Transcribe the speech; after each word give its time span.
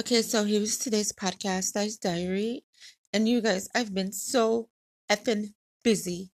Okay, 0.00 0.22
so 0.22 0.44
here's 0.44 0.78
today's 0.78 1.10
podcast, 1.10 1.72
Dice 1.72 1.96
Diary. 1.96 2.62
And 3.12 3.28
you 3.28 3.40
guys, 3.40 3.68
I've 3.74 3.92
been 3.92 4.12
so 4.12 4.68
effing 5.10 5.54
busy. 5.82 6.30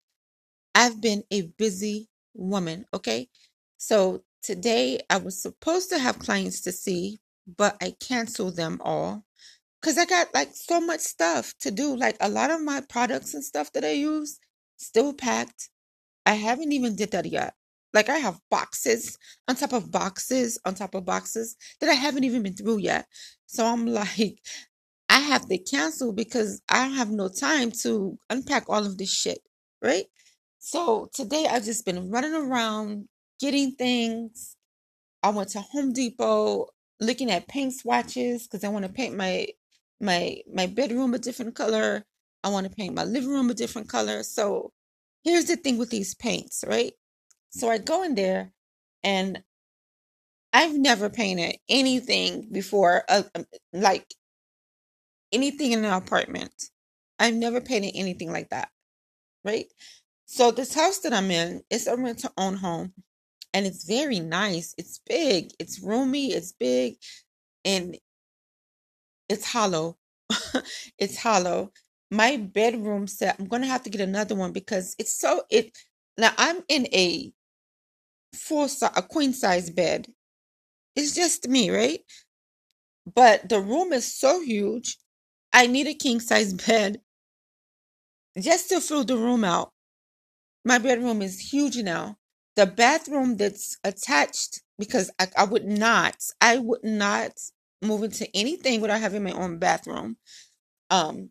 I've 0.74 1.00
been 1.00 1.24
a 1.30 1.48
busy 1.56 2.10
woman, 2.34 2.84
okay? 2.92 3.30
So 3.78 4.22
today 4.42 5.00
I 5.08 5.16
was 5.16 5.40
supposed 5.40 5.88
to 5.90 5.98
have 5.98 6.18
clients 6.18 6.60
to 6.62 6.72
see, 6.72 7.20
but 7.56 7.78
I 7.82 7.94
canceled 8.06 8.56
them 8.56 8.82
all 8.84 9.24
because 9.80 9.96
I 9.96 10.04
got 10.04 10.34
like 10.34 10.50
so 10.52 10.78
much 10.78 11.00
stuff 11.00 11.54
to 11.60 11.70
do. 11.70 11.96
Like 11.96 12.18
a 12.20 12.28
lot 12.28 12.50
of 12.50 12.60
my 12.60 12.82
products 12.86 13.32
and 13.32 13.42
stuff 13.42 13.72
that 13.72 13.84
I 13.84 13.92
use 13.92 14.40
still 14.76 15.14
packed. 15.14 15.70
I 16.26 16.34
haven't 16.34 16.72
even 16.72 16.96
did 16.96 17.12
that 17.12 17.24
yet. 17.24 17.54
Like 17.94 18.10
I 18.10 18.18
have 18.18 18.40
boxes 18.50 19.18
on 19.48 19.56
top 19.56 19.74
of 19.74 19.92
boxes 19.92 20.58
on 20.66 20.76
top 20.76 20.94
of 20.96 21.06
boxes 21.06 21.56
that 21.80 21.90
I 21.90 21.94
haven't 21.94 22.24
even 22.24 22.44
been 22.44 22.54
through 22.56 22.80
yet. 22.80 23.06
So 23.46 23.66
I'm 23.66 23.86
like, 23.88 24.40
I 25.10 25.20
have 25.20 25.48
to 25.48 25.58
cancel 25.58 26.12
because 26.12 26.62
I 26.68 26.88
have 26.88 27.10
no 27.10 27.28
time 27.28 27.72
to 27.82 28.18
unpack 28.30 28.64
all 28.68 28.86
of 28.86 28.98
this 28.98 29.12
shit, 29.12 29.40
right? 29.82 30.06
So 30.58 31.10
today 31.14 31.46
I've 31.50 31.64
just 31.64 31.86
been 31.86 32.10
running 32.10 32.34
around 32.34 33.08
getting 33.40 33.72
things. 33.72 34.56
I 35.22 35.30
went 35.30 35.50
to 35.50 35.60
Home 35.62 35.92
Depot 35.92 36.68
looking 37.00 37.30
at 37.30 37.48
paint 37.48 37.74
swatches 37.74 38.46
because 38.48 38.64
I 38.64 38.68
want 38.70 38.86
to 38.86 38.92
paint 38.92 39.16
my 39.16 39.48
my 40.00 40.38
my 40.52 40.66
bedroom 40.66 41.14
a 41.14 41.20
different 41.20 41.56
color. 41.56 42.04
I 42.44 42.50
want 42.50 42.66
to 42.68 42.74
paint 42.74 42.94
my 42.96 43.04
living 43.04 43.30
room 43.30 43.50
a 43.50 43.54
different 43.54 43.88
color. 43.88 44.22
So 44.24 44.72
here's 45.24 45.46
the 45.46 45.56
thing 45.56 45.78
with 45.78 45.90
these 45.90 46.14
paints, 46.14 46.64
right? 46.68 46.94
So 47.56 47.70
I 47.70 47.78
go 47.78 48.02
in 48.02 48.14
there 48.16 48.52
and 49.02 49.42
I've 50.54 50.74
never 50.74 51.10
painted 51.10 51.58
anything 51.68 52.48
before, 52.50 53.04
uh, 53.08 53.24
um, 53.34 53.44
like 53.72 54.14
anything 55.32 55.72
in 55.72 55.84
an 55.84 55.92
apartment. 55.92 56.70
I've 57.18 57.34
never 57.34 57.60
painted 57.60 57.92
anything 57.94 58.32
like 58.32 58.50
that, 58.50 58.70
right? 59.44 59.66
So 60.26 60.50
this 60.50 60.74
house 60.74 61.00
that 61.00 61.12
I'm 61.12 61.30
in 61.30 61.62
is 61.70 61.86
a 61.86 61.96
rent 61.96 62.20
to 62.20 62.32
own 62.38 62.56
home 62.56 62.94
and 63.54 63.66
it's 63.66 63.84
very 63.84 64.20
nice. 64.20 64.74
It's 64.78 65.00
big, 65.06 65.50
it's 65.58 65.80
roomy, 65.80 66.32
it's 66.32 66.52
big, 66.52 66.96
and 67.64 67.96
it's 69.28 69.44
hollow. 69.46 69.96
it's 70.98 71.16
hollow. 71.18 71.72
My 72.10 72.36
bedroom 72.36 73.06
set, 73.06 73.36
I'm 73.38 73.46
gonna 73.46 73.66
have 73.66 73.82
to 73.84 73.90
get 73.90 74.00
another 74.00 74.34
one 74.34 74.52
because 74.52 74.94
it's 74.98 75.18
so 75.18 75.42
it 75.50 75.76
now 76.18 76.32
I'm 76.38 76.62
in 76.68 76.86
a 76.92 77.32
full 78.34 78.68
size, 78.68 78.92
a 78.96 79.02
queen 79.02 79.32
size 79.34 79.70
bed. 79.70 80.08
It's 80.96 81.14
just 81.14 81.48
me, 81.48 81.70
right? 81.70 82.00
But 83.14 83.48
the 83.48 83.60
room 83.60 83.92
is 83.92 84.14
so 84.18 84.40
huge. 84.42 84.98
I 85.52 85.66
need 85.66 85.86
a 85.88 85.94
king 85.94 86.20
size 86.20 86.54
bed 86.66 87.00
just 88.38 88.68
to 88.70 88.80
fill 88.80 89.04
the 89.04 89.16
room 89.16 89.44
out. 89.44 89.72
My 90.64 90.78
bedroom 90.78 91.22
is 91.22 91.40
huge 91.52 91.76
now. 91.78 92.16
The 92.56 92.66
bathroom 92.66 93.36
that's 93.36 93.78
attached, 93.84 94.62
because 94.78 95.10
I, 95.18 95.28
I 95.36 95.44
would 95.44 95.66
not, 95.66 96.16
I 96.40 96.58
would 96.58 96.84
not 96.84 97.32
move 97.82 98.04
into 98.04 98.28
anything 98.34 98.80
without 98.80 99.00
having 99.00 99.24
my 99.24 99.32
own 99.32 99.58
bathroom. 99.58 100.16
Um, 100.90 101.30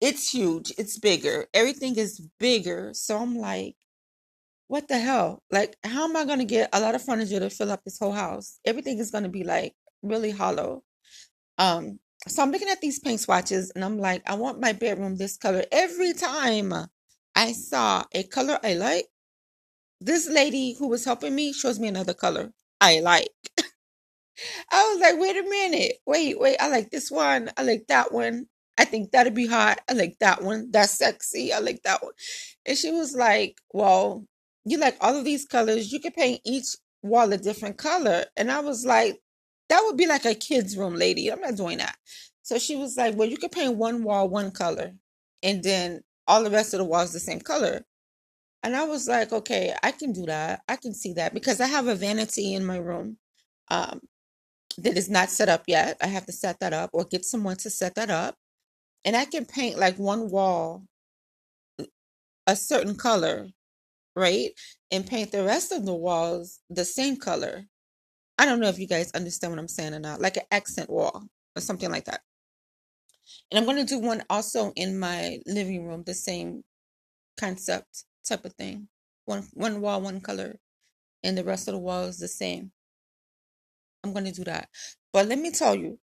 it's 0.00 0.30
huge. 0.30 0.72
It's 0.78 0.98
bigger. 0.98 1.46
Everything 1.54 1.96
is 1.96 2.20
bigger. 2.40 2.92
So 2.94 3.18
I'm 3.18 3.36
like, 3.36 3.76
what 4.74 4.88
the 4.88 4.98
hell? 4.98 5.40
Like, 5.52 5.76
how 5.84 6.02
am 6.02 6.16
I 6.16 6.24
going 6.24 6.40
to 6.40 6.44
get 6.44 6.68
a 6.72 6.80
lot 6.80 6.96
of 6.96 7.02
furniture 7.04 7.38
to 7.38 7.48
fill 7.48 7.70
up 7.70 7.84
this 7.84 8.00
whole 8.00 8.10
house? 8.10 8.58
Everything 8.64 8.98
is 8.98 9.12
going 9.12 9.22
to 9.22 9.30
be 9.30 9.44
like 9.44 9.72
really 10.02 10.32
hollow. 10.32 10.82
Um, 11.58 12.00
so 12.26 12.42
I'm 12.42 12.50
looking 12.50 12.68
at 12.68 12.80
these 12.80 12.98
paint 12.98 13.20
swatches 13.20 13.70
and 13.70 13.84
I'm 13.84 14.00
like, 14.00 14.28
I 14.28 14.34
want 14.34 14.60
my 14.60 14.72
bedroom 14.72 15.16
this 15.16 15.36
color. 15.36 15.62
Every 15.70 16.12
time 16.12 16.74
I 17.36 17.52
saw 17.52 18.02
a 18.12 18.24
color 18.24 18.58
I 18.64 18.74
like, 18.74 19.06
this 20.00 20.28
lady 20.28 20.74
who 20.76 20.88
was 20.88 21.04
helping 21.04 21.36
me 21.36 21.52
shows 21.52 21.78
me 21.78 21.86
another 21.86 22.12
color 22.12 22.50
I 22.80 22.98
like. 22.98 23.30
I 24.72 24.92
was 24.92 25.00
like, 25.00 25.20
wait 25.20 25.36
a 25.36 25.48
minute. 25.48 25.98
Wait, 26.04 26.40
wait. 26.40 26.56
I 26.58 26.66
like 26.66 26.90
this 26.90 27.12
one. 27.12 27.48
I 27.56 27.62
like 27.62 27.84
that 27.86 28.10
one. 28.10 28.46
I 28.76 28.86
think 28.86 29.12
that'd 29.12 29.34
be 29.34 29.46
hot. 29.46 29.78
I 29.88 29.92
like 29.92 30.16
that 30.18 30.42
one. 30.42 30.72
That's 30.72 30.98
sexy. 30.98 31.52
I 31.52 31.60
like 31.60 31.82
that 31.84 32.02
one. 32.02 32.14
And 32.66 32.76
she 32.76 32.90
was 32.90 33.14
like, 33.14 33.58
well, 33.72 34.26
you 34.64 34.78
like 34.78 34.96
all 35.00 35.16
of 35.16 35.24
these 35.24 35.46
colors. 35.46 35.92
You 35.92 36.00
could 36.00 36.14
paint 36.14 36.40
each 36.44 36.76
wall 37.02 37.32
a 37.32 37.38
different 37.38 37.78
color. 37.78 38.26
And 38.36 38.50
I 38.50 38.60
was 38.60 38.86
like, 38.86 39.20
that 39.68 39.82
would 39.84 39.96
be 39.96 40.06
like 40.06 40.24
a 40.24 40.34
kid's 40.34 40.76
room, 40.76 40.96
lady. 40.96 41.30
I'm 41.32 41.40
not 41.40 41.56
doing 41.56 41.78
that. 41.78 41.96
So 42.42 42.58
she 42.58 42.76
was 42.76 42.96
like, 42.96 43.16
well, 43.16 43.28
you 43.28 43.36
could 43.38 43.52
paint 43.52 43.76
one 43.76 44.04
wall 44.04 44.28
one 44.28 44.50
color 44.50 44.92
and 45.42 45.62
then 45.62 46.02
all 46.28 46.44
the 46.44 46.50
rest 46.50 46.74
of 46.74 46.78
the 46.78 46.84
walls 46.84 47.12
the 47.12 47.20
same 47.20 47.40
color. 47.40 47.84
And 48.62 48.76
I 48.76 48.84
was 48.84 49.08
like, 49.08 49.32
okay, 49.32 49.74
I 49.82 49.92
can 49.92 50.12
do 50.12 50.26
that. 50.26 50.62
I 50.68 50.76
can 50.76 50.94
see 50.94 51.14
that 51.14 51.34
because 51.34 51.60
I 51.60 51.66
have 51.66 51.88
a 51.88 51.94
vanity 51.96 52.54
in 52.54 52.64
my 52.66 52.78
room 52.78 53.18
um, 53.70 54.00
that 54.78 54.96
is 54.98 55.10
not 55.10 55.30
set 55.30 55.48
up 55.48 55.64
yet. 55.68 55.98
I 56.02 56.08
have 56.08 56.26
to 56.26 56.32
set 56.32 56.60
that 56.60 56.72
up 56.74 56.90
or 56.94 57.04
get 57.04 57.24
someone 57.24 57.56
to 57.58 57.70
set 57.70 57.96
that 57.96 58.10
up. 58.10 58.36
And 59.04 59.16
I 59.16 59.26
can 59.26 59.46
paint 59.46 59.78
like 59.78 59.98
one 59.98 60.30
wall 60.30 60.84
a 62.46 62.56
certain 62.56 62.96
color 62.96 63.48
right? 64.16 64.50
And 64.90 65.06
paint 65.06 65.32
the 65.32 65.44
rest 65.44 65.72
of 65.72 65.86
the 65.86 65.94
walls 65.94 66.60
the 66.70 66.84
same 66.84 67.16
color. 67.16 67.64
I 68.38 68.46
don't 68.46 68.60
know 68.60 68.68
if 68.68 68.78
you 68.78 68.86
guys 68.88 69.12
understand 69.12 69.52
what 69.52 69.60
I'm 69.60 69.68
saying 69.68 69.94
or 69.94 70.00
not, 70.00 70.20
like 70.20 70.36
an 70.36 70.44
accent 70.50 70.90
wall 70.90 71.24
or 71.56 71.60
something 71.60 71.90
like 71.90 72.06
that. 72.06 72.20
And 73.50 73.58
I'm 73.58 73.64
going 73.64 73.84
to 73.84 73.84
do 73.84 74.00
one 74.00 74.22
also 74.30 74.72
in 74.76 74.98
my 74.98 75.38
living 75.46 75.86
room, 75.86 76.02
the 76.04 76.14
same 76.14 76.64
concept 77.38 78.04
type 78.28 78.44
of 78.44 78.54
thing. 78.54 78.88
One 79.26 79.48
one 79.54 79.80
wall, 79.80 80.00
one 80.02 80.20
color, 80.20 80.56
and 81.22 81.38
the 81.38 81.44
rest 81.44 81.68
of 81.68 81.74
the 81.74 81.78
walls 81.80 82.18
the 82.18 82.28
same. 82.28 82.72
I'm 84.04 84.12
going 84.12 84.26
to 84.26 84.32
do 84.32 84.44
that. 84.44 84.68
But 85.12 85.28
let 85.28 85.38
me 85.38 85.50
tell 85.50 85.74
you, 85.74 85.98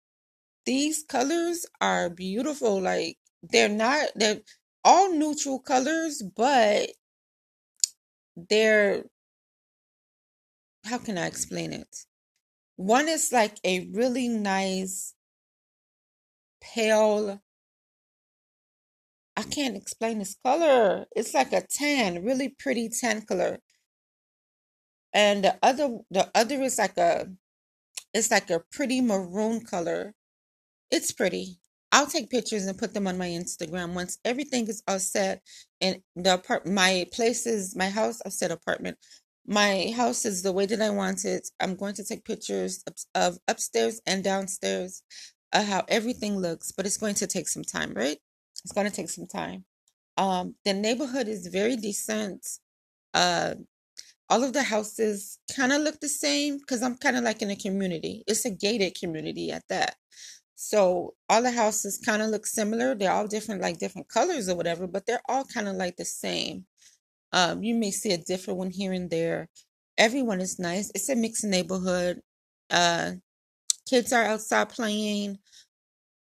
these 0.66 1.04
colors 1.08 1.66
are 1.82 2.10
beautiful. 2.10 2.82
Like 2.82 3.18
they're 3.44 3.70
not 3.70 4.10
they're 4.16 4.42
all 4.86 5.12
neutral 5.14 5.60
colors, 5.60 6.22
but 6.22 6.90
they're 8.50 9.04
how 10.86 10.98
can 10.98 11.18
I 11.18 11.28
explain 11.28 11.74
it? 11.74 12.06
One 12.78 13.10
is 13.10 13.32
like 13.34 13.58
a 13.64 13.90
really 13.94 14.28
nice 14.28 15.14
pale 16.62 17.42
I 19.40 19.44
can't 19.44 19.78
explain 19.78 20.20
this 20.20 20.36
color. 20.46 21.06
It's 21.16 21.34
like 21.34 21.54
a 21.54 21.62
tan, 21.62 22.26
really 22.26 22.50
pretty 22.50 22.90
tan 22.90 23.22
color. 23.22 23.60
And 25.14 25.46
the 25.46 25.58
other 25.64 26.00
the 26.12 26.30
other 26.36 26.62
is 26.62 26.78
like 26.78 26.98
a 26.98 27.30
it's 28.14 28.32
like 28.32 28.50
a 28.50 28.60
pretty 28.72 29.02
maroon 29.02 29.66
color. 29.66 30.14
It's 30.92 31.14
pretty. 31.14 31.60
I'll 31.92 32.08
take 32.08 32.30
pictures 32.30 32.66
and 32.66 32.78
put 32.78 32.94
them 32.94 33.08
on 33.08 33.18
my 33.18 33.28
Instagram 33.28 33.94
once 33.94 34.20
everything 34.24 34.68
is 34.68 34.84
all 34.88 35.00
set 35.00 35.42
and 35.82 36.02
the 36.16 36.36
apart 36.36 36.68
my 36.68 37.08
place 37.12 37.46
is 37.48 37.76
my 37.76 37.90
house 37.90 38.22
I've 38.26 38.34
said 38.34 38.52
apartment. 38.52 38.98
My 39.48 39.92
house 39.96 40.26
is 40.26 40.44
the 40.44 40.52
way 40.52 40.68
that 40.68 40.82
I 40.82 40.92
want 40.92 41.26
it. 41.26 41.50
I'm 41.60 41.76
going 41.76 41.96
to 41.96 42.04
take 42.04 42.26
pictures 42.26 42.84
of, 43.16 43.38
upstairs 43.48 44.00
and 44.06 44.24
downstairs 44.24 45.02
of 45.54 45.66
how 45.66 45.84
everything 45.88 46.38
looks, 46.38 46.72
but 46.72 46.86
it's 46.86 46.98
going 46.98 47.16
to 47.16 47.28
take 47.28 47.48
some 47.48 47.64
time, 47.64 47.94
right? 47.96 48.18
It's 48.64 48.74
going 48.74 48.88
to 48.88 48.96
take 48.96 49.10
some 49.10 49.26
time. 49.26 49.66
Um, 50.18 50.56
the 50.66 50.74
neighborhood 50.74 51.28
is 51.28 51.48
very 51.48 51.76
decent. 51.76 52.46
Uh, 53.16 53.56
all 54.30 54.44
of 54.44 54.54
the 54.54 54.64
houses 54.64 55.40
kind 55.56 55.72
of 55.74 55.82
look 55.82 56.00
the 56.00 56.10
same 56.10 56.60
because 56.60 56.84
I'm 56.84 56.98
kind 56.98 57.18
of 57.18 57.24
like 57.24 57.42
in 57.42 57.50
a 57.50 57.56
community. 57.56 58.24
It's 58.28 58.46
a 58.46 58.52
gated 58.52 58.96
community 59.00 59.52
at 59.52 59.64
that. 59.70 59.96
So 60.62 61.14
all 61.30 61.42
the 61.42 61.52
houses 61.52 62.02
kind 62.06 62.22
of 62.22 62.32
look 62.32 62.46
similar. 62.46 62.94
They're 62.94 63.14
all 63.14 63.28
different, 63.28 63.62
like 63.62 63.80
different 63.80 64.10
colors 64.10 64.50
or 64.50 64.56
whatever, 64.58 64.88
but 64.88 65.06
they're 65.06 65.22
all 65.30 65.46
kind 65.46 65.70
of 65.70 65.78
like 65.78 65.96
the 65.96 66.04
same. 66.04 66.66
Um, 67.32 67.64
you 67.64 67.74
may 67.76 67.92
see 67.92 68.12
a 68.12 68.18
different 68.18 68.60
one 68.60 68.70
here 68.70 68.92
and 68.92 69.10
there. 69.10 69.48
Everyone 69.98 70.42
is 70.42 70.60
nice. 70.60 70.92
It's 70.94 71.08
a 71.08 71.16
mixed 71.16 71.46
neighborhood. 71.46 72.20
Uh, 72.70 73.14
kids 73.90 74.12
are 74.12 74.26
outside 74.26 74.68
playing. 74.68 75.40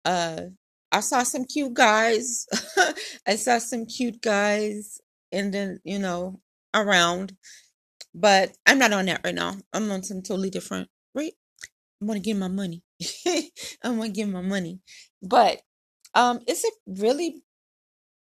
Uh, 0.06 0.44
I 0.90 1.00
saw 1.00 1.24
some 1.24 1.44
cute 1.44 1.74
guys. 1.74 2.46
I 3.28 3.36
saw 3.36 3.58
some 3.58 3.84
cute 3.84 4.22
guys, 4.22 4.98
and 5.30 5.52
then 5.52 5.78
you 5.84 5.98
know 5.98 6.40
around. 6.74 7.36
But 8.14 8.56
I'm 8.64 8.78
not 8.78 8.94
on 8.94 9.04
that 9.06 9.20
right 9.24 9.34
now. 9.34 9.56
I'm 9.74 9.90
on 9.90 10.02
some 10.02 10.22
totally 10.22 10.48
different. 10.48 10.88
I'm 12.02 12.08
gonna 12.08 12.20
get 12.20 12.36
my 12.36 12.48
money. 12.48 12.82
I'm 13.84 13.96
gonna 13.98 14.08
give 14.08 14.28
my 14.28 14.42
money. 14.42 14.80
But 15.22 15.60
um 16.14 16.40
it's 16.48 16.64
a 16.64 16.70
really 17.00 17.44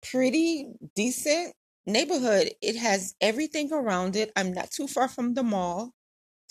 pretty 0.04 0.68
decent 0.96 1.56
neighborhood. 1.88 2.52
It 2.62 2.76
has 2.78 3.16
everything 3.22 3.74
around 3.74 4.16
it. 4.16 4.32
I'm 4.36 4.54
not 4.54 4.72
too 4.72 4.88
far 4.88 5.08
from 5.08 5.34
the 5.34 5.44
mall, 5.44 5.94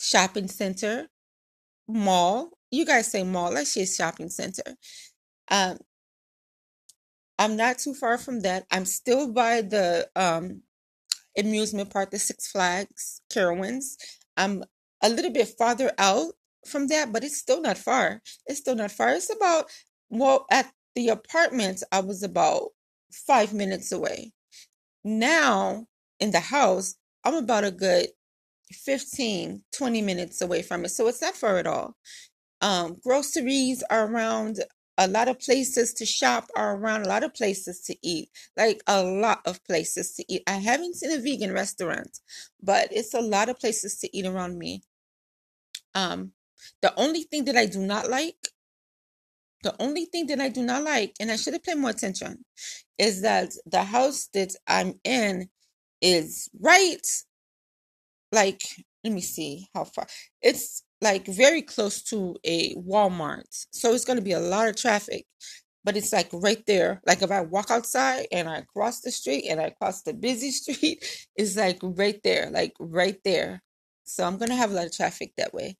shopping 0.00 0.48
center, 0.48 1.08
mall, 1.88 2.50
you 2.70 2.86
guys 2.86 3.10
say 3.10 3.24
mall, 3.24 3.52
let's 3.52 3.72
say 3.72 3.86
shopping 3.86 4.30
center. 4.30 4.76
Um, 5.50 5.78
I'm 7.38 7.56
not 7.56 7.78
too 7.78 7.94
far 7.94 8.18
from 8.18 8.40
that. 8.40 8.66
I'm 8.70 8.84
still 8.84 9.32
by 9.32 9.62
the 9.62 10.08
um 10.16 10.62
amusement 11.38 11.90
park, 11.90 12.10
the 12.10 12.18
Six 12.18 12.50
Flags 12.50 13.22
Carowinds. 13.32 13.96
I'm 14.36 14.64
a 15.02 15.08
little 15.10 15.32
bit 15.32 15.48
farther 15.58 15.92
out 15.98 16.32
from 16.66 16.86
that, 16.88 17.12
but 17.12 17.24
it's 17.24 17.38
still 17.38 17.60
not 17.60 17.78
far. 17.78 18.22
It's 18.46 18.60
still 18.60 18.76
not 18.76 18.92
far. 18.92 19.10
It's 19.10 19.34
about 19.34 19.66
well 20.10 20.46
at 20.50 20.70
the 20.94 21.08
apartment 21.08 21.82
I 21.90 22.00
was 22.00 22.22
about 22.22 22.70
five 23.12 23.52
minutes 23.52 23.92
away. 23.92 24.32
Now 25.04 25.86
in 26.20 26.30
the 26.30 26.40
house, 26.40 26.94
I'm 27.24 27.34
about 27.34 27.64
a 27.64 27.70
good 27.70 28.08
15, 28.72 29.62
20 29.76 30.02
minutes 30.02 30.40
away 30.40 30.62
from 30.62 30.84
it. 30.84 30.90
So 30.90 31.08
it's 31.08 31.22
not 31.22 31.34
far 31.34 31.58
at 31.58 31.66
all. 31.66 31.96
Um, 32.60 32.96
groceries 33.02 33.82
are 33.90 34.06
around. 34.06 34.60
A 34.98 35.08
lot 35.08 35.28
of 35.28 35.40
places 35.40 35.94
to 35.94 36.06
shop 36.06 36.48
are 36.56 36.76
around. 36.76 37.02
A 37.02 37.08
lot 37.08 37.24
of 37.24 37.34
places 37.34 37.80
to 37.82 37.96
eat. 38.02 38.28
Like 38.56 38.82
a 38.86 39.02
lot 39.02 39.40
of 39.46 39.62
places 39.64 40.14
to 40.14 40.24
eat. 40.32 40.42
I 40.46 40.52
haven't 40.52 40.96
seen 40.96 41.12
a 41.12 41.20
vegan 41.20 41.52
restaurant, 41.52 42.18
but 42.62 42.88
it's 42.92 43.14
a 43.14 43.20
lot 43.20 43.48
of 43.48 43.58
places 43.58 43.98
to 44.00 44.16
eat 44.16 44.26
around 44.26 44.58
me. 44.58 44.82
Um, 45.94 46.32
the 46.80 46.92
only 46.98 47.22
thing 47.24 47.44
that 47.46 47.56
I 47.56 47.66
do 47.66 47.80
not 47.80 48.08
like, 48.08 48.36
the 49.62 49.74
only 49.80 50.06
thing 50.06 50.26
that 50.26 50.40
I 50.40 50.48
do 50.48 50.62
not 50.62 50.82
like, 50.82 51.14
and 51.20 51.30
I 51.30 51.36
should 51.36 51.52
have 51.52 51.62
paid 51.62 51.78
more 51.78 51.90
attention, 51.90 52.44
is 52.98 53.22
that 53.22 53.52
the 53.66 53.84
house 53.84 54.28
that 54.34 54.54
I'm 54.66 54.94
in 55.04 55.48
is 56.00 56.48
right 56.60 57.06
like 58.32 58.62
let 59.04 59.12
me 59.12 59.20
see 59.20 59.68
how 59.74 59.84
far 59.84 60.06
it's 60.40 60.82
like 61.02 61.26
very 61.26 61.62
close 61.62 62.00
to 62.00 62.36
a 62.44 62.74
Walmart. 62.76 63.66
So 63.72 63.92
it's 63.92 64.04
going 64.04 64.18
to 64.18 64.24
be 64.24 64.32
a 64.32 64.40
lot 64.40 64.68
of 64.68 64.76
traffic. 64.76 65.26
But 65.84 65.96
it's 65.96 66.12
like 66.12 66.28
right 66.32 66.64
there. 66.66 67.02
Like 67.04 67.22
if 67.22 67.32
I 67.32 67.40
walk 67.40 67.70
outside 67.72 68.28
and 68.30 68.48
I 68.48 68.62
cross 68.72 69.00
the 69.00 69.10
street 69.10 69.46
and 69.50 69.60
I 69.60 69.70
cross 69.70 70.02
the 70.02 70.14
busy 70.14 70.50
street, 70.52 71.04
it's 71.34 71.56
like 71.56 71.78
right 71.82 72.20
there, 72.22 72.50
like 72.52 72.72
right 72.78 73.18
there. 73.24 73.62
So 74.04 74.24
I'm 74.24 74.36
going 74.38 74.50
to 74.50 74.56
have 74.56 74.70
a 74.70 74.74
lot 74.74 74.86
of 74.86 74.96
traffic 74.96 75.32
that 75.36 75.52
way. 75.52 75.76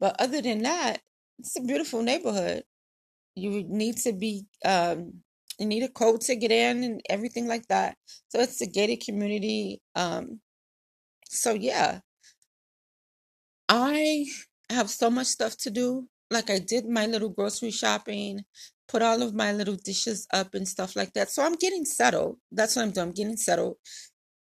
But 0.00 0.16
other 0.20 0.42
than 0.42 0.62
that, 0.62 1.00
it's 1.38 1.56
a 1.58 1.62
beautiful 1.62 2.02
neighborhood. 2.02 2.64
You 3.34 3.64
need 3.68 3.98
to 3.98 4.12
be 4.12 4.46
um 4.64 5.22
you 5.58 5.66
need 5.66 5.82
a 5.84 5.88
code 5.88 6.22
to 6.22 6.36
get 6.36 6.52
in 6.52 6.84
and 6.84 7.00
everything 7.10 7.46
like 7.48 7.66
that. 7.68 7.96
So 8.28 8.40
it's 8.40 8.60
a 8.60 8.66
gated 8.66 9.04
community. 9.04 9.80
Um 9.94 10.40
so 11.28 11.54
yeah, 11.54 12.00
I 13.68 14.26
have 14.70 14.90
so 14.90 15.10
much 15.10 15.28
stuff 15.28 15.56
to 15.58 15.70
do. 15.70 16.08
Like 16.30 16.50
I 16.50 16.58
did 16.58 16.86
my 16.88 17.06
little 17.06 17.28
grocery 17.30 17.70
shopping, 17.70 18.44
put 18.88 19.02
all 19.02 19.22
of 19.22 19.34
my 19.34 19.52
little 19.52 19.76
dishes 19.76 20.26
up 20.32 20.54
and 20.54 20.68
stuff 20.68 20.96
like 20.96 21.12
that. 21.14 21.30
So 21.30 21.44
I'm 21.44 21.54
getting 21.54 21.84
settled. 21.84 22.38
That's 22.52 22.76
what 22.76 22.82
I'm 22.82 22.90
doing. 22.92 23.08
I'm 23.08 23.14
getting 23.14 23.36
settled. 23.36 23.76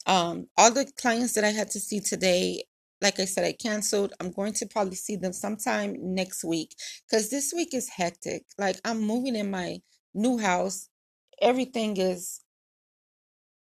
Um, 0.05 0.47
all 0.57 0.71
the 0.71 0.91
clients 1.00 1.33
that 1.33 1.44
I 1.44 1.50
had 1.50 1.71
to 1.71 1.79
see 1.79 2.00
today, 2.00 2.65
like 3.03 3.19
I 3.19 3.25
said, 3.25 3.45
I 3.45 3.53
canceled. 3.53 4.13
I'm 4.21 4.31
going 4.31 4.53
to 4.53 4.65
probably 4.65 4.95
see 4.95 5.17
them 5.17 5.33
sometime 5.33 5.97
next 6.00 6.44
week 6.45 6.75
because 7.07 7.29
this 7.29 7.53
week 7.55 7.73
is 7.73 7.89
hectic. 7.89 8.45
Like 8.57 8.77
I'm 8.85 9.01
moving 9.01 9.35
in 9.35 9.51
my 9.51 9.79
new 10.15 10.39
house. 10.39 10.89
Everything 11.41 11.97
is 11.97 12.41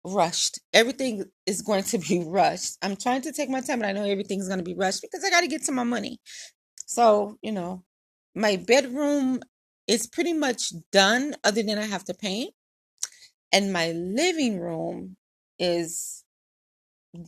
rushed. 0.05 0.59
Everything 0.73 1.25
is 1.47 1.63
going 1.63 1.83
to 1.85 1.97
be 2.09 2.23
rushed. 2.25 2.77
I'm 2.83 2.95
trying 2.95 3.23
to 3.23 3.33
take 3.33 3.49
my 3.49 3.61
time, 3.61 3.79
but 3.79 3.89
I 3.89 3.93
know 3.93 4.05
everything's 4.05 4.47
going 4.47 4.59
to 4.59 4.63
be 4.63 4.75
rushed 4.75 5.01
because 5.01 5.23
I 5.25 5.31
got 5.31 5.41
to 5.41 5.47
get 5.47 5.63
to 5.63 5.71
my 5.71 5.83
money. 5.83 6.19
So, 6.85 7.37
you 7.41 7.51
know, 7.51 7.83
my 8.35 8.57
bedroom 8.57 9.41
is 9.87 10.07
pretty 10.07 10.33
much 10.33 10.73
done, 10.91 11.35
other 11.43 11.63
than 11.63 11.79
I 11.79 11.85
have 11.85 12.05
to 12.05 12.13
paint. 12.13 12.53
And 13.51 13.73
my 13.73 13.91
living 13.91 14.59
room 14.59 15.17
is 15.59 16.22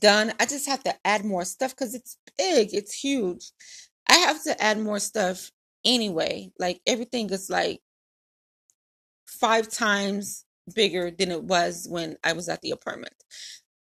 done. 0.01 0.33
I 0.39 0.45
just 0.45 0.67
have 0.67 0.83
to 0.83 0.95
add 1.05 1.25
more 1.25 1.45
stuff 1.45 1.71
because 1.75 1.95
it's 1.95 2.17
big, 2.37 2.73
it's 2.73 2.93
huge. 2.93 3.51
I 4.09 4.15
have 4.19 4.43
to 4.43 4.61
add 4.63 4.79
more 4.79 4.99
stuff 4.99 5.51
anyway. 5.85 6.51
Like 6.59 6.81
everything 6.87 7.29
is 7.31 7.49
like 7.49 7.81
five 9.27 9.69
times 9.69 10.45
bigger 10.75 11.11
than 11.11 11.31
it 11.31 11.43
was 11.43 11.87
when 11.89 12.17
I 12.23 12.33
was 12.33 12.49
at 12.49 12.61
the 12.61 12.71
apartment. 12.71 13.13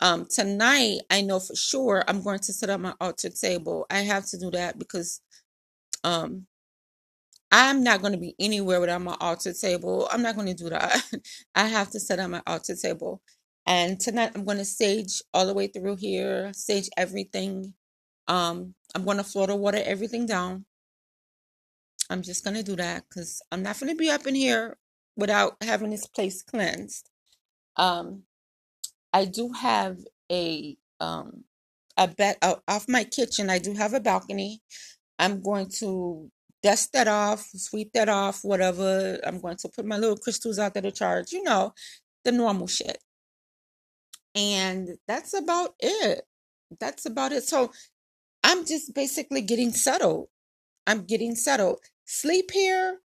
Um, 0.01 0.27
tonight, 0.31 1.01
I 1.11 1.23
know 1.23 1.41
for 1.41 1.57
sure 1.57 2.05
I'm 2.09 2.23
going 2.23 2.41
to 2.41 2.53
set 2.53 2.71
up 2.71 2.81
my 2.81 2.95
altar 3.01 3.31
table. 3.31 3.87
I 3.91 4.01
have 4.01 4.27
to 4.31 4.39
do 4.39 4.51
that 4.53 4.79
because 4.79 5.21
um, 6.05 6.47
I'm 7.53 7.83
not 7.85 8.01
going 8.01 8.13
to 8.13 8.19
be 8.19 8.35
anywhere 8.41 8.81
without 8.81 9.03
my 9.03 9.17
altar 9.21 9.53
table. 9.55 10.09
I'm 10.13 10.23
not 10.23 10.37
going 10.37 10.49
to 10.49 10.55
do 10.55 10.71
that. 10.71 11.03
I 11.55 11.67
have 11.69 11.91
to 11.93 12.01
set 12.01 12.19
up 12.19 12.31
my 12.31 12.43
altar 12.47 12.77
table. 12.77 13.23
And 13.71 14.01
tonight, 14.01 14.33
I'm 14.35 14.45
going 14.45 14.59
to 14.59 14.65
sage 14.65 15.23
all 15.33 15.47
the 15.47 15.55
way 15.55 15.69
through 15.69 15.95
here, 15.95 16.51
sage 16.53 16.89
everything. 16.97 17.75
Um, 18.27 18.75
I'm 18.97 19.05
going 19.05 19.19
to 19.19 19.23
Florida 19.23 19.55
water 19.55 19.81
everything 19.85 20.27
down. 20.27 20.65
I'm 22.11 22.21
just 22.23 22.43
going 22.43 22.57
to 22.57 22.65
do 22.65 22.75
that 22.75 23.05
because 23.09 23.41
I'm 23.53 23.63
not 23.63 23.79
going 23.79 23.93
to 23.93 23.97
be 23.97 24.11
up 24.11 24.27
in 24.27 24.35
here 24.35 24.77
without 25.17 25.55
having 25.63 25.91
this 25.91 26.09
place 26.09 26.43
cleansed. 26.43 27.09
Um, 27.77 28.25
I 29.13 29.25
do 29.27 29.53
have 29.53 29.99
a 30.33 30.77
um 30.99 31.45
a 31.97 32.09
bed 32.09 32.39
uh, 32.43 32.57
off 32.67 32.89
my 32.89 33.05
kitchen. 33.05 33.51
I 33.51 33.61
do 33.61 33.75
have 33.75 33.95
a 33.95 34.01
balcony. 34.01 34.63
I'm 35.21 35.43
going 35.43 35.71
to 35.79 36.29
dust 36.61 36.93
that 36.95 37.07
off, 37.07 37.47
sweep 37.55 37.93
that 37.95 38.09
off, 38.09 38.41
whatever. 38.43 39.21
I'm 39.25 39.41
going 39.41 39.59
to 39.59 39.69
put 39.69 39.85
my 39.87 39.97
little 39.97 40.17
crystals 40.17 40.59
out 40.59 40.75
there 40.75 40.83
to 40.83 40.91
charge. 40.91 41.31
You 41.31 41.45
know, 41.45 41.73
the 42.25 42.33
normal 42.33 42.67
shit. 42.67 42.99
And 44.35 44.97
that's 45.09 45.35
about 45.35 45.75
it. 45.81 46.23
That's 46.79 47.07
about 47.07 47.33
it. 47.33 47.45
So 47.45 47.73
I'm 48.45 48.65
just 48.65 48.95
basically 48.95 49.43
getting 49.43 49.73
settled. 49.73 50.29
I'm 50.87 51.05
getting 51.05 51.35
settled. 51.35 51.81
Sleep 52.07 52.51
here 52.53 52.99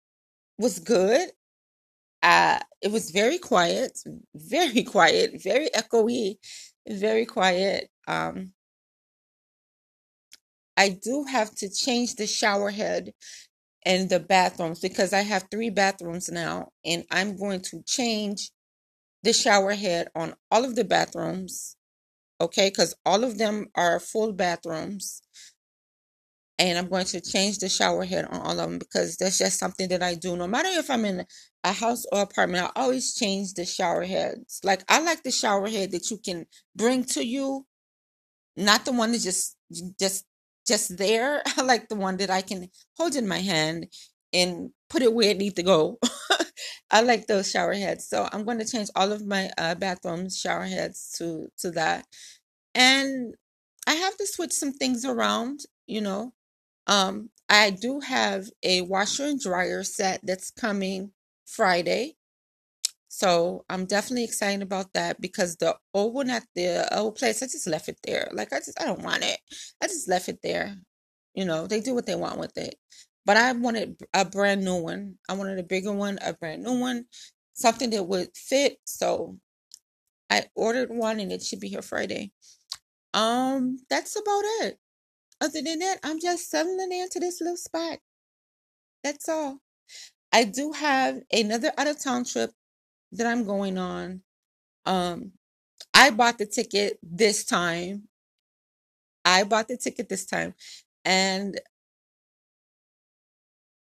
was 0.59 0.79
good. 0.79 1.31
Uh, 2.23 2.61
it 2.82 2.91
was 2.91 3.11
very 3.11 3.38
quiet, 3.38 3.99
very 4.35 4.82
quiet, 4.85 5.43
very 5.43 5.69
echoey, 5.71 6.37
very 6.88 7.26
quiet. 7.26 7.91
Um, 8.09 8.53
I 10.76 10.91
do 10.91 11.25
have 11.25 11.55
to 11.56 11.71
change 11.71 12.17
the 12.17 12.26
shower 12.26 12.71
head 12.71 13.12
and 13.85 14.09
the 14.09 14.21
bathrooms 14.21 14.81
because 14.81 15.12
I 15.12 15.21
have 15.21 15.47
three 15.50 15.71
bathrooms 15.71 16.31
now, 16.31 16.71
and 16.85 17.05
I'm 17.11 17.37
going 17.37 17.61
to 17.62 17.83
change 17.87 18.50
the 19.25 19.35
shower 19.35 19.75
head 19.75 20.09
on 20.14 20.35
all 20.52 20.64
of 20.64 20.76
the 20.76 20.85
bathrooms. 20.85 21.76
Okay, 22.40 22.71
because 22.71 22.95
all 23.07 23.25
of 23.25 23.38
them 23.38 23.69
are 23.76 24.00
full 24.00 24.33
bathrooms 24.33 25.23
and 26.59 26.78
I'm 26.78 26.88
going 26.88 27.07
to 27.07 27.21
change 27.21 27.59
the 27.59 27.69
shower 27.69 28.04
head 28.04 28.26
on 28.26 28.40
all 28.40 28.61
of 28.61 28.71
them 28.71 28.78
because 28.81 29.16
that's 29.19 29.38
just 29.38 29.59
something 29.61 29.88
that 29.90 30.02
I 30.02 30.16
do. 30.16 30.37
No 30.37 30.49
matter 30.49 30.71
if 30.71 30.90
I'm 30.90 31.04
in 31.04 31.26
a 31.64 31.73
house 31.73 32.04
or 32.12 32.23
apartment, 32.23 32.64
I 32.64 32.81
always 32.81 33.14
change 33.14 33.54
the 33.54 33.66
shower 33.66 34.04
heads. 34.04 34.61
Like 34.64 34.85
I 34.88 35.00
like 35.02 35.23
the 35.25 35.33
shower 35.33 35.69
head 35.69 35.93
that 35.93 36.11
you 36.11 36.19
can 36.19 36.47
bring 36.76 37.04
to 37.07 37.26
you, 37.26 37.66
not 38.57 38.85
the 38.85 38.93
one 38.93 39.12
that 39.12 39.21
just 39.23 39.57
just 40.00 40.25
just 40.66 40.97
there. 40.97 41.43
I 41.59 41.62
like 41.62 41.88
the 41.88 41.97
one 41.97 42.19
that 42.19 42.31
I 42.31 42.43
can 42.43 42.69
hold 42.99 43.16
in 43.16 43.28
my 43.28 43.40
hand 43.40 43.88
and 44.33 44.71
put 44.90 45.02
it 45.02 45.12
where 45.14 45.31
it 45.31 45.38
needs 45.38 45.54
to 45.57 45.62
go. 45.64 45.99
I 46.94 47.02
like 47.02 47.28
those 47.28 47.50
shower 47.50 47.74
heads. 47.74 48.08
So 48.08 48.28
I'm 48.32 48.44
going 48.46 48.60
to 48.60 48.66
change 48.66 48.90
all 48.96 49.12
of 49.12 49.26
my 49.26 49.50
uh, 49.58 49.76
bathroom 49.76 50.30
shower 50.30 50.66
heads 50.66 51.14
to 51.18 51.48
to 51.58 51.72
that. 51.72 52.06
And 52.74 53.36
I 53.86 53.94
have 53.94 54.16
to 54.18 54.26
switch 54.28 54.52
some 54.52 54.72
things 54.74 55.04
around, 55.06 55.62
you 55.88 56.02
know. 56.02 56.34
Um, 56.88 57.30
I 57.48 57.70
do 57.70 58.00
have 58.00 58.46
a 58.62 58.82
washer 58.82 59.24
and 59.26 59.40
dryer 59.40 59.84
set 59.84 60.20
that's 60.24 60.52
coming 60.52 61.12
Friday. 61.46 62.16
So 63.08 63.64
I'm 63.70 63.86
definitely 63.86 64.24
excited 64.24 64.62
about 64.62 64.92
that 64.94 65.20
because 65.20 65.56
the 65.56 65.76
old 65.94 66.14
one 66.14 66.30
at 66.30 66.44
the 66.54 66.88
old 66.96 67.16
place, 67.16 67.42
I 67.42 67.46
just 67.46 67.68
left 67.68 67.88
it 67.88 67.98
there. 68.04 68.28
Like 68.32 68.52
I 68.52 68.58
just 68.58 68.80
I 68.80 68.86
don't 68.86 69.02
want 69.02 69.24
it. 69.24 69.40
I 69.82 69.88
just 69.88 70.08
left 70.08 70.28
it 70.28 70.40
there. 70.42 70.76
You 71.34 71.46
know, 71.46 71.66
they 71.66 71.80
do 71.80 71.94
what 71.94 72.06
they 72.06 72.16
want 72.16 72.38
with 72.40 72.56
it. 72.58 72.76
But 73.26 73.37
I 73.37 73.52
wanted 73.52 73.97
a 74.12 74.25
brand 74.25 74.64
new 74.64 74.76
one. 74.76 75.16
I 75.28 75.35
wanted 75.35 75.59
a 75.59 75.62
bigger 75.62 75.93
one, 75.93 76.19
a 76.23 76.35
brand 76.35 76.62
new 76.62 76.78
one, 76.78 77.07
something 77.54 77.90
that 77.90 78.04
would 78.04 78.28
fit. 78.37 78.78
So 78.85 79.38
I 80.31 80.45
ordered 80.54 80.90
one 80.90 81.21
and 81.21 81.33
it 81.33 81.43
should 81.43 81.61
be 81.61 81.69
here 81.69 81.83
Friday. 81.83 82.33
Um, 83.14 83.78
that's 83.88 84.16
about 84.16 84.43
it. 84.62 84.78
Other 85.40 85.62
than 85.62 85.78
that, 85.81 86.00
I'm 86.02 86.21
just 86.21 86.50
settling 86.50 86.93
into 86.93 87.21
this 87.21 87.40
little 87.40 87.57
spot. 87.57 87.99
That's 89.02 89.28
all. 89.28 89.61
I 90.33 90.45
do 90.45 90.73
have 90.73 91.21
another 91.33 91.71
out 91.78 91.87
of 91.87 92.02
town 92.02 92.25
trip 92.25 92.50
that 93.12 93.26
I'm 93.26 93.45
going 93.45 93.78
on. 93.78 94.23
Um, 94.85 95.33
I 95.93 96.11
bought 96.11 96.38
the 96.38 96.47
ticket 96.47 96.99
this 97.02 97.45
time. 97.45 98.09
I 99.25 99.45
bought 99.45 99.69
the 99.69 99.76
ticket 99.76 100.09
this 100.09 100.26
time. 100.26 100.54
And 101.04 101.61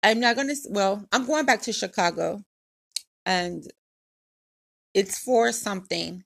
I'm 0.04 0.20
not 0.22 0.38
gonna. 0.38 0.56
Well, 0.70 1.08
I'm 1.14 1.26
going 1.28 1.46
back 1.46 1.64
to 1.64 1.74
Chicago, 1.74 2.44
and 3.26 3.64
it's 4.94 5.20
for 5.20 5.52
something, 5.52 6.24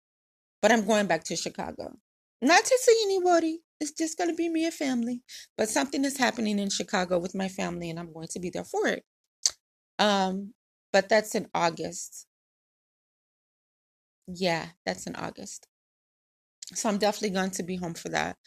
but 0.61 0.71
I'm 0.71 0.85
going 0.85 1.07
back 1.07 1.23
to 1.25 1.35
Chicago. 1.35 1.93
Not 2.41 2.63
to 2.65 2.79
see 2.81 3.01
anybody. 3.05 3.61
It's 3.81 3.91
just 3.91 4.17
gonna 4.17 4.35
be 4.35 4.49
me 4.49 4.65
and 4.65 4.73
family. 4.73 5.21
But 5.57 5.69
something 5.69 6.05
is 6.05 6.17
happening 6.17 6.59
in 6.59 6.69
Chicago 6.69 7.19
with 7.19 7.35
my 7.35 7.49
family, 7.49 7.89
and 7.89 7.99
I'm 7.99 8.13
going 8.13 8.29
to 8.29 8.39
be 8.39 8.49
there 8.51 8.65
for 8.65 8.87
it. 8.87 9.03
Um, 9.99 10.53
but 10.93 11.09
that's 11.09 11.35
in 11.35 11.47
August. 11.53 12.27
Yeah, 14.27 14.67
that's 14.85 15.07
in 15.07 15.15
August. 15.15 15.67
So 16.75 16.89
I'm 16.89 16.97
definitely 16.97 17.31
going 17.31 17.51
to 17.51 17.63
be 17.63 17.77
home 17.77 17.93
for 17.95 18.09
that. 18.09 18.37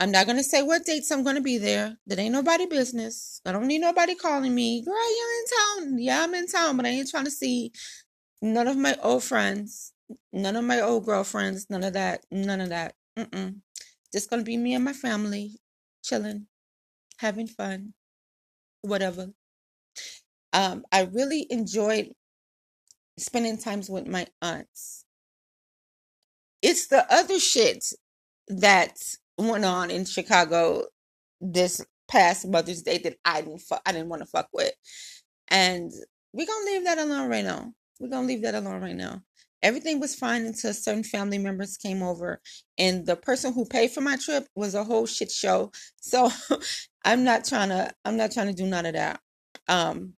I'm 0.00 0.12
not 0.12 0.26
gonna 0.26 0.44
say 0.44 0.62
what 0.62 0.86
dates 0.86 1.10
I'm 1.12 1.24
gonna 1.24 1.42
be 1.42 1.58
there. 1.58 1.98
That 2.08 2.18
ain't 2.18 2.32
nobody 2.32 2.66
business. 2.66 3.42
I 3.46 3.52
don't 3.52 3.68
need 3.68 3.80
nobody 3.80 4.16
calling 4.16 4.54
me. 4.54 4.82
Girl, 4.84 4.94
you're 4.94 5.84
in 5.84 5.90
town? 5.92 5.98
Yeah, 6.00 6.24
I'm 6.24 6.34
in 6.34 6.48
town, 6.48 6.78
but 6.78 6.86
I 6.86 6.90
ain't 6.90 7.10
trying 7.10 7.26
to 7.26 7.32
see 7.32 7.72
none 8.42 8.68
of 8.68 8.78
my 8.78 8.96
old 9.02 9.24
friends, 9.24 9.92
none 10.32 10.56
of 10.56 10.64
my 10.64 10.80
old 10.80 11.06
girlfriends, 11.06 11.68
none 11.70 11.84
of 11.84 11.94
that, 11.94 12.24
none 12.30 12.62
of 12.62 12.70
that. 12.70 12.94
Mm-mm. 13.18 13.56
Just 14.12 14.30
gonna 14.30 14.42
be 14.42 14.56
me 14.56 14.74
and 14.74 14.84
my 14.84 14.94
family, 14.94 15.60
chilling, 16.04 16.46
having 17.18 17.46
fun, 17.46 17.94
whatever. 18.82 19.30
Um, 20.54 20.84
I 20.92 21.02
really 21.12 21.46
enjoyed 21.50 22.12
spending 23.18 23.58
times 23.58 23.90
with 23.90 24.06
my 24.06 24.26
aunts. 24.42 25.04
It's 26.62 26.88
the 26.88 27.06
other 27.12 27.38
shit 27.38 27.84
that 28.48 28.96
went 29.40 29.64
on 29.66 29.90
in 29.90 30.04
Chicago 30.06 30.84
this 31.40 31.82
past 32.08 32.48
Mother's 32.48 32.82
Day 32.82 32.98
that 32.98 33.16
I 33.24 33.42
didn't 33.42 33.60
fu- 33.60 33.76
I 33.86 33.92
didn't 33.92 34.08
want 34.10 34.22
to 34.22 34.26
fuck 34.28 34.48
with. 34.52 34.72
And 35.48 35.92
we're 36.32 36.46
gonna 36.46 36.66
leave 36.66 36.84
that 36.84 36.98
alone 36.98 37.30
right 37.30 37.44
now. 37.44 37.72
We're 38.00 38.10
gonna 38.10 38.26
leave 38.26 38.42
that 38.42 38.54
alone 38.54 38.82
right 38.82 38.96
now. 38.96 39.22
Everything 39.62 40.00
was 40.00 40.14
fine 40.14 40.46
until 40.46 40.74
certain 40.74 41.04
family 41.04 41.38
members 41.38 41.76
came 41.76 42.02
over, 42.02 42.40
and 42.78 43.06
the 43.06 43.16
person 43.16 43.52
who 43.52 43.66
paid 43.66 43.90
for 43.92 44.00
my 44.02 44.16
trip 44.16 44.46
was 44.56 44.74
a 44.74 44.84
whole 44.84 45.06
shit 45.06 45.30
show. 45.30 45.72
So 46.00 46.30
I'm 47.04 47.24
not 47.24 47.44
trying 47.44 47.70
to 47.70 47.92
I'm 48.04 48.16
not 48.16 48.32
trying 48.32 48.48
to 48.48 48.54
do 48.54 48.66
none 48.66 48.86
of 48.86 48.94
that. 48.94 49.20
Um, 49.68 50.14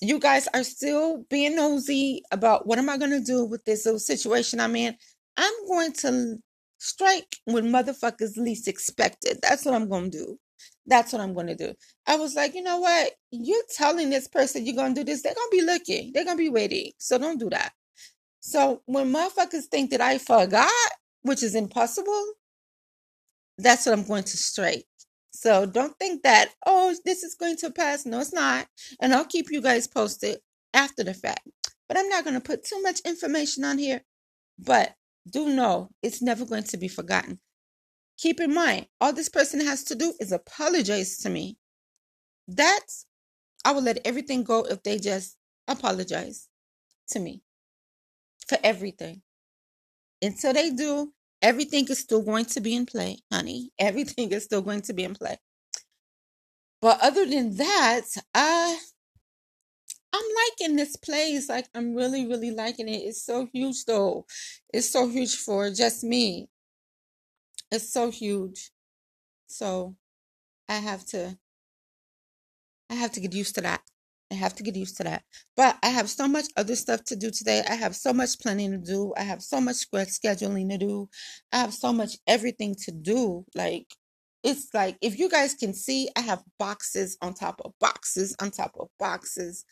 you 0.00 0.18
guys 0.20 0.48
are 0.54 0.64
still 0.64 1.24
being 1.30 1.56
nosy 1.56 2.22
about 2.32 2.66
what 2.66 2.78
am 2.78 2.90
I 2.90 2.98
gonna 2.98 3.20
do 3.20 3.44
with 3.44 3.64
this 3.64 3.86
little 3.86 4.00
situation 4.00 4.60
I'm 4.60 4.76
in. 4.76 4.96
I'm 5.36 5.54
going 5.68 5.92
to 6.02 6.38
strike 6.82 7.36
when 7.44 7.68
motherfuckers 7.68 8.36
least 8.36 8.68
expected. 8.68 9.38
That's 9.42 9.64
what 9.64 9.74
I'm 9.74 9.88
gonna 9.88 10.10
do. 10.10 10.38
That's 10.86 11.12
what 11.12 11.22
I'm 11.22 11.34
gonna 11.34 11.54
do. 11.54 11.74
I 12.06 12.16
was 12.16 12.34
like, 12.34 12.54
you 12.54 12.62
know 12.62 12.78
what? 12.78 13.12
You're 13.30 13.62
telling 13.76 14.10
this 14.10 14.28
person 14.28 14.66
you're 14.66 14.76
gonna 14.76 14.94
do 14.94 15.04
this, 15.04 15.22
they're 15.22 15.34
gonna 15.34 15.48
be 15.50 15.62
looking, 15.62 16.10
they're 16.12 16.24
gonna 16.24 16.36
be 16.36 16.50
waiting. 16.50 16.92
So 16.98 17.18
don't 17.18 17.38
do 17.38 17.48
that. 17.50 17.72
So 18.40 18.82
when 18.86 19.12
motherfuckers 19.12 19.66
think 19.70 19.90
that 19.90 20.00
I 20.00 20.18
forgot, 20.18 20.70
which 21.22 21.42
is 21.42 21.54
impossible, 21.54 22.32
that's 23.58 23.86
what 23.86 23.96
I'm 23.96 24.06
going 24.06 24.24
to 24.24 24.36
strike. 24.36 24.86
So 25.30 25.64
don't 25.66 25.96
think 25.98 26.24
that, 26.24 26.50
oh, 26.66 26.94
this 27.04 27.22
is 27.22 27.36
going 27.36 27.56
to 27.58 27.70
pass. 27.70 28.04
No, 28.04 28.20
it's 28.20 28.32
not. 28.32 28.66
And 29.00 29.14
I'll 29.14 29.24
keep 29.24 29.46
you 29.50 29.60
guys 29.62 29.86
posted 29.86 30.38
after 30.74 31.04
the 31.04 31.14
fact. 31.14 31.46
But 31.88 31.98
I'm 31.98 32.08
not 32.08 32.24
going 32.24 32.34
to 32.34 32.40
put 32.40 32.64
too 32.64 32.82
much 32.82 33.00
information 33.00 33.64
on 33.64 33.78
here. 33.78 34.02
But 34.58 34.94
do 35.30 35.48
know 35.50 35.90
it's 36.02 36.22
never 36.22 36.44
going 36.44 36.64
to 36.64 36.76
be 36.76 36.88
forgotten. 36.88 37.40
Keep 38.18 38.40
in 38.40 38.54
mind, 38.54 38.86
all 39.00 39.12
this 39.12 39.28
person 39.28 39.60
has 39.60 39.84
to 39.84 39.94
do 39.94 40.14
is 40.20 40.32
apologize 40.32 41.18
to 41.18 41.30
me. 41.30 41.56
That's, 42.46 43.06
I 43.64 43.72
will 43.72 43.82
let 43.82 44.06
everything 44.06 44.44
go 44.44 44.64
if 44.64 44.82
they 44.82 44.98
just 44.98 45.36
apologize 45.68 46.48
to 47.10 47.20
me 47.20 47.42
for 48.48 48.58
everything. 48.62 49.22
Until 50.20 50.52
they 50.52 50.70
do, 50.70 51.12
everything 51.40 51.88
is 51.88 51.98
still 51.98 52.22
going 52.22 52.44
to 52.46 52.60
be 52.60 52.74
in 52.74 52.86
play, 52.86 53.18
honey. 53.32 53.70
Everything 53.78 54.30
is 54.32 54.44
still 54.44 54.62
going 54.62 54.82
to 54.82 54.92
be 54.92 55.04
in 55.04 55.14
play. 55.14 55.38
But 56.80 57.00
other 57.02 57.26
than 57.26 57.56
that, 57.56 58.02
I 58.34 58.78
I'm 60.12 60.24
liking 60.50 60.76
this 60.76 60.96
place. 60.96 61.48
Like 61.48 61.68
I'm 61.74 61.94
really, 61.94 62.26
really 62.26 62.50
liking 62.50 62.88
it. 62.88 62.98
It's 62.98 63.24
so 63.24 63.48
huge 63.52 63.84
though. 63.86 64.26
It's 64.72 64.90
so 64.90 65.08
huge 65.08 65.36
for 65.36 65.70
just 65.70 66.04
me. 66.04 66.48
It's 67.70 67.92
so 67.92 68.10
huge. 68.10 68.70
So 69.46 69.96
I 70.68 70.76
have 70.76 71.04
to 71.06 71.38
I 72.90 72.94
have 72.94 73.12
to 73.12 73.20
get 73.20 73.34
used 73.34 73.54
to 73.54 73.62
that. 73.62 73.80
I 74.30 74.34
have 74.34 74.54
to 74.56 74.62
get 74.62 74.76
used 74.76 74.96
to 74.98 75.04
that. 75.04 75.24
But 75.56 75.78
I 75.82 75.88
have 75.88 76.08
so 76.08 76.26
much 76.26 76.46
other 76.56 76.76
stuff 76.76 77.04
to 77.04 77.16
do 77.16 77.30
today. 77.30 77.62
I 77.68 77.74
have 77.74 77.94
so 77.94 78.12
much 78.12 78.38
planning 78.40 78.70
to 78.72 78.78
do. 78.78 79.12
I 79.16 79.22
have 79.22 79.42
so 79.42 79.60
much 79.60 79.90
scheduling 79.90 80.70
to 80.70 80.78
do. 80.78 81.08
I 81.52 81.58
have 81.58 81.74
so 81.74 81.92
much 81.92 82.16
everything 82.26 82.74
to 82.84 82.92
do. 82.92 83.44
Like 83.54 83.86
it's 84.42 84.68
like 84.74 84.96
if 85.00 85.18
you 85.18 85.28
guys 85.28 85.54
can 85.54 85.72
see, 85.74 86.08
I 86.16 86.20
have 86.20 86.42
boxes 86.58 87.16
on 87.22 87.34
top 87.34 87.60
of 87.64 87.72
boxes 87.80 88.34
on 88.40 88.50
top 88.50 88.72
of 88.80 88.88
boxes, 88.98 89.64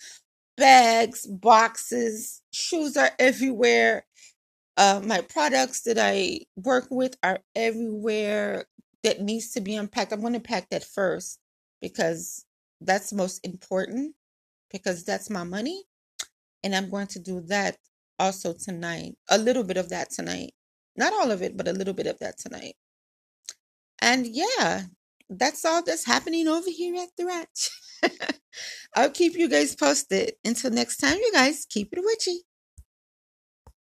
bags, 0.61 1.27
boxes, 1.27 2.43
shoes 2.53 2.97
are 2.99 3.13
everywhere. 3.19 4.05
Uh, 4.77 5.01
my 5.05 5.23
products 5.23 5.83
that 5.83 5.99
I 5.99 6.41
work 6.57 6.89
with 6.91 7.17
are 7.23 7.41
everywhere 7.57 8.67
that 9.03 9.23
needs 9.23 9.53
to 9.53 9.63
be 9.63 9.77
unpacked. 9.77 10.13
I'm 10.13 10.21
going 10.21 10.35
to 10.35 10.41
pack 10.41 10.69
that 10.71 10.85
first 10.85 11.39
because 11.83 12.47
that's 12.83 13.13
most 13.13 13.45
important 13.47 14.15
because 14.71 15.05
that's 15.05 15.31
my 15.31 15.45
money. 15.45 15.85
And 16.65 16.75
I'm 16.77 16.91
going 16.91 17.09
to 17.09 17.21
do 17.21 17.41
that 17.49 17.77
also 18.19 18.55
tonight. 18.55 19.15
A 19.31 19.39
little 19.39 19.65
bit 19.65 19.79
of 19.79 19.91
that 19.91 20.11
tonight. 20.11 20.53
Not 20.97 21.15
all 21.15 21.31
of 21.31 21.43
it, 21.43 21.57
but 21.57 21.69
a 21.69 21.73
little 21.73 21.95
bit 21.95 22.07
of 22.07 22.19
that 22.21 22.39
tonight. 22.39 22.75
And 24.03 24.27
yeah, 24.27 24.83
that's 25.31 25.65
all 25.65 25.83
that's 25.83 26.07
happening 26.07 26.49
over 26.49 26.71
here 26.71 26.97
at 26.97 27.11
the 27.17 27.27
ranch. 27.27 27.71
I'll 28.97 29.11
keep 29.11 29.35
you 29.35 29.49
guys 29.49 29.77
posted. 29.77 30.33
Until 30.45 30.71
next 30.73 30.99
time, 30.99 31.17
you 31.19 31.33
guys 31.33 31.67
keep 31.69 31.91
it 31.93 32.01
witchy. 32.05 32.41